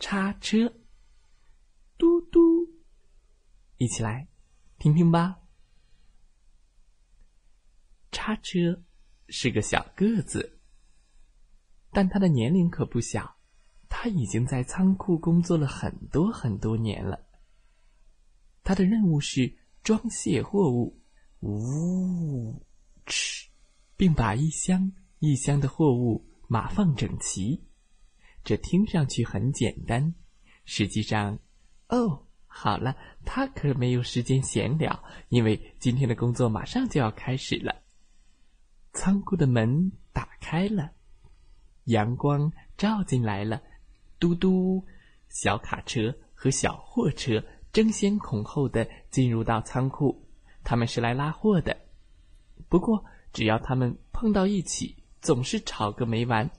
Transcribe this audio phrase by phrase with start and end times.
[0.00, 0.66] 叉车，
[1.98, 2.40] 嘟嘟，
[3.76, 4.26] 一起来
[4.78, 5.38] 听听吧。
[8.10, 8.82] 叉车
[9.28, 10.58] 是个小个子，
[11.90, 13.36] 但他的年龄可不小，
[13.90, 17.26] 他已经在仓库工作了很多很多年了。
[18.64, 20.98] 他的任务是装卸货物，
[21.40, 22.58] 呜
[23.04, 23.46] 哧，
[23.98, 27.69] 并把一箱一箱的货物码放整齐。
[28.42, 30.14] 这听上去很简单，
[30.64, 31.38] 实际上，
[31.88, 37.82] 哦，好了，他可没有时间闲聊，因为今天的工作马上就要开始了。
[38.92, 40.90] 仓库的门打开了，
[41.84, 43.62] 阳光照进来了，
[44.18, 44.84] 嘟嘟，
[45.28, 50.26] 小卡车和小货车争先恐后的进入到仓库，
[50.64, 51.76] 他们是来拉货的。
[52.68, 56.50] 不过，只要他们碰到一起，总是吵个没完。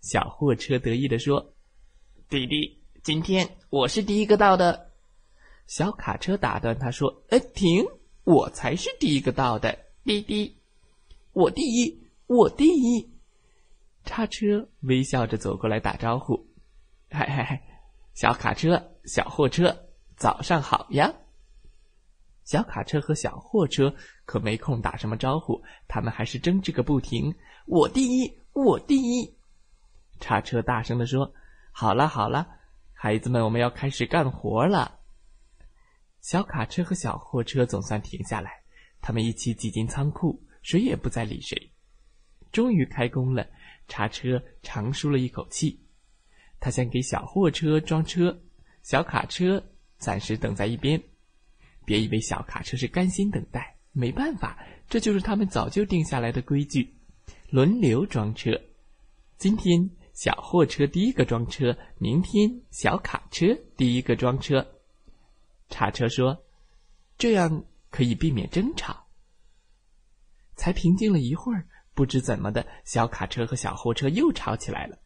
[0.00, 1.52] 小货车得意地说
[2.30, 4.92] ：“弟弟，今天我是第一个到的。”
[5.68, 7.86] 小卡车打断他说：“哎，停！
[8.24, 10.56] 我才是第一个到的，弟弟，
[11.32, 13.10] 我第一，我第一。”
[14.04, 16.46] 叉车微笑着走过来打招呼
[17.10, 17.62] ：“嗨嗨嗨，
[18.14, 19.76] 小卡车，小货车，
[20.16, 21.12] 早上好呀！”
[22.44, 27.34] 小卡车和小货车可没空打什么招呼，他们还是争执个不停
[27.68, 29.30] ：“我第一，我第一。”
[30.20, 31.34] 叉车大声地说
[31.72, 32.46] ：“好了好了，
[32.92, 35.00] 孩子们，我们要开始干活了。”
[36.20, 38.62] 小卡车和小货车总算停下来，
[39.00, 41.72] 他们一起挤进仓库，谁也不再理谁。
[42.52, 43.48] 终于开工了，
[43.88, 45.80] 叉车长舒了一口气。
[46.60, 48.38] 他想给小货车装车，
[48.82, 49.64] 小卡车
[49.96, 51.02] 暂时等在一边。
[51.86, 56.94] 别以为小卡车是甘心等待，没办法，这就是他们早就定下来的规矩：
[57.48, 58.60] 轮流装车。
[59.38, 59.90] 今天。
[60.20, 64.74] 小货车第一个装车，明天小卡车第一个装车。
[65.70, 66.44] 叉车说
[67.16, 69.06] ：“这样可以避免争吵。”
[70.56, 74.98] 才平静了一会儿，不知怎么的，小卡车和小货车又吵起来了。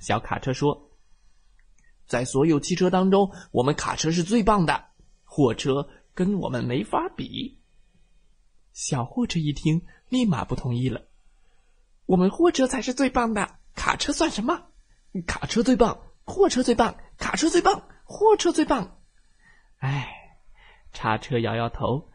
[0.00, 0.90] 小卡车说
[2.08, 4.86] ：“在所有汽车当中，我们卡车是最棒的，
[5.22, 7.60] 货车跟我们没法比。”
[8.74, 11.06] 小货车一听，立马不同意了
[12.06, 14.60] ：“我们货车才是最棒的。”卡车算什么？
[15.24, 18.98] 卡车最棒，货车最棒，卡车最棒，货车最棒。
[19.78, 20.36] 哎，
[20.92, 22.10] 叉车摇摇头，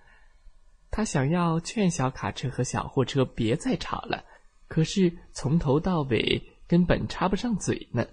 [0.92, 4.26] 他想要劝小卡车和小货车别再吵了，
[4.68, 8.06] 可是从头到尾根本插不上嘴呢。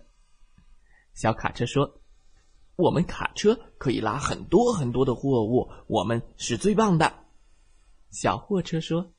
[1.13, 2.01] 小卡车说
[2.77, 7.13] ：“我们卡车可以拉很多很多的货物，我们是最棒的。”
[8.11, 9.13] 小货车说：“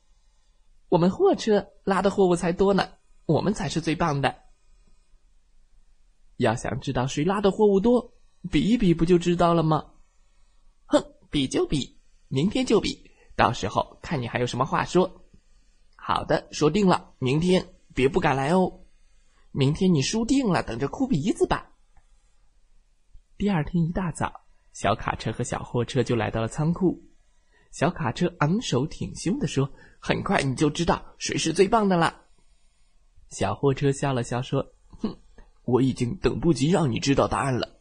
[0.88, 2.88] 我们货车拉的货物才多呢。”
[3.26, 4.36] 我们才是最棒的。
[6.36, 8.14] 要想知道谁拉的货物多，
[8.50, 9.92] 比一比不就知道了吗？
[10.86, 15.24] 哼，比就比，明天就比，到时候看你还有什么话说。
[15.94, 18.80] 好的，说定了，明天别不敢来哦。
[19.52, 21.70] 明天你输定了，等着哭鼻子吧。
[23.36, 27.04] 第二天一大早，小卡车和小货车就来到了仓库。
[27.70, 32.20] 小卡车昂首挺胸的说：“很快你就知道谁是最棒的了。”
[33.32, 35.18] 小货车笑了笑说：“哼，
[35.64, 37.80] 我已经等不及让你知道答案了。”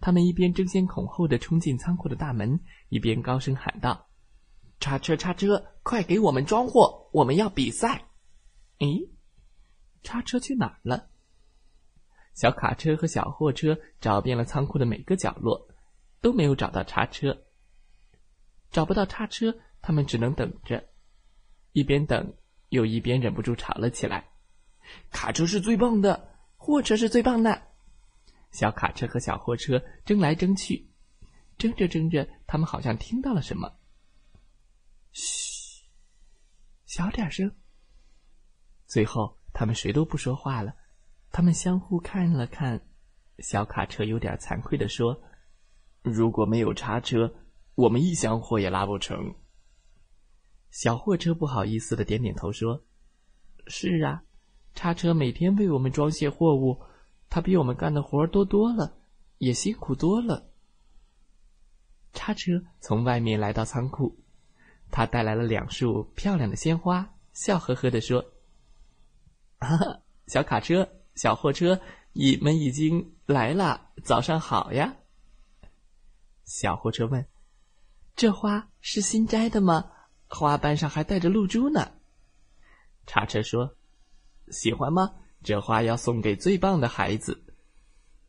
[0.00, 4.08] 他们一边争先恐后的冲进仓库的大门，一边高声喊道
[4.80, 7.10] ：“叉车，叉车，快给我们装货！
[7.12, 8.06] 我们要比赛！”
[8.80, 9.10] 咦，
[10.02, 11.10] 叉车去哪儿了？
[12.32, 15.68] 小卡车和小货车找遍了仓库的每个角落，
[16.22, 17.44] 都没有找到叉车。
[18.70, 20.88] 找不到叉车，他们只能等着，
[21.72, 22.34] 一边等。
[22.70, 24.29] 又一边忍不住吵了起来
[25.10, 27.62] ：“卡车是最棒的，货车是最棒的。”
[28.52, 30.90] 小卡车和小货车争来争去，
[31.56, 33.76] 争着争着，他们好像听到了什么。
[35.12, 35.84] 嘘，
[36.84, 37.54] 小点声。
[38.86, 40.74] 最后，他们谁都不说话了。
[41.30, 42.80] 他们相互看了看，
[43.38, 45.22] 小卡车有点惭愧的说
[46.02, 47.32] ：“如果没有叉车，
[47.76, 49.36] 我们一箱货也拉不成。”
[50.72, 52.84] 小货车不好意思的点点头说
[53.68, 54.24] ：“是啊，
[54.74, 56.80] 叉车每天为我们装卸货物，
[57.28, 58.96] 他比我们干的活儿多多了，
[59.38, 60.50] 也辛苦多了。
[62.12, 64.18] 叉车从外面来到仓库，
[64.90, 68.24] 他带来了两束漂亮的鲜花，笑呵呵地说
[69.60, 71.80] ：“哈哈，小卡车、小货车，
[72.12, 74.96] 你们已经来了，早上好呀。”
[76.44, 77.26] 小货车问
[78.16, 79.92] ：“这花是新摘的吗？
[80.26, 81.92] 花瓣上还带着露珠呢。”
[83.06, 83.76] 叉车说
[84.50, 85.14] ：“喜欢吗？
[85.42, 87.44] 这花要送给最棒的孩子。”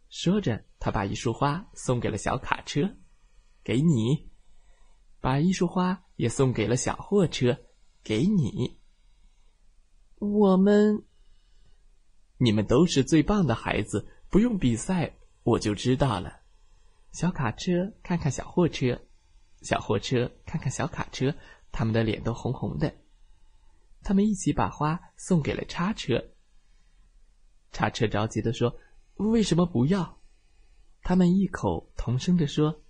[0.09, 2.97] 说着，他把一束花送给了小卡车。
[3.63, 4.31] 给你，
[5.19, 7.57] 把一束花也送给了小货车。
[8.03, 8.79] 给你，
[10.17, 11.05] 我们，
[12.37, 16.41] 你们都是最棒的孩子，不用比赛我就知道了。
[17.11, 18.99] 小卡车看看小货车，
[19.61, 21.35] 小货车看看小卡车，
[21.71, 22.91] 他们的脸都红红的。
[24.03, 26.31] 他们一起把花送给了叉车。
[27.71, 28.77] 叉车着急的说
[29.15, 30.21] ：“为什么不要？”
[31.03, 32.83] 他们异口同声的说。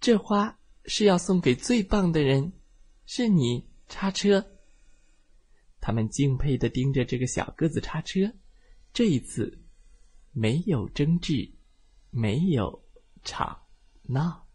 [0.00, 2.52] 这花是要送给最棒的人，
[3.06, 4.44] 是你叉车。
[5.80, 8.32] 他们敬佩的盯着这个小个子叉车，
[8.92, 9.62] 这一次
[10.32, 11.52] 没有争执，
[12.10, 12.84] 没有
[13.22, 13.68] 吵
[14.02, 14.48] 闹。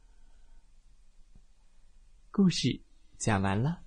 [2.30, 2.82] 故事
[3.18, 3.82] 讲完了，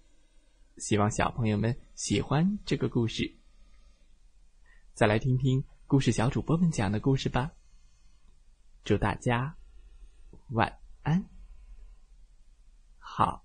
[0.80, 3.36] 希望小朋友们喜欢这个故事。
[4.94, 7.52] 再来听听故事小主播们讲的故事吧。
[8.82, 9.54] 祝大家
[10.48, 11.22] 晚安。
[12.98, 13.44] 好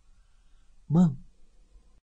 [0.87, 1.24] 梦。